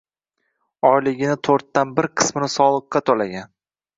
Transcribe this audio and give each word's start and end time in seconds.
oyligini 0.89 1.35
to‘rtdan 1.49 1.93
bir 1.99 2.09
qismini 2.21 2.51
soliqqa 2.53 3.05
to‘lagan 3.11 3.53